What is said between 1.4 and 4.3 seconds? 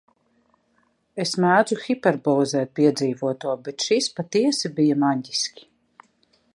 mēdzu hiperbolizēt piedzīvoto, bet šis